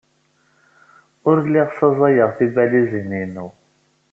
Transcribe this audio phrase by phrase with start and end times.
[1.29, 3.47] Ur lliɣ ssaẓayeɣ tibalizin-inu.